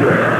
prayer. 0.00 0.39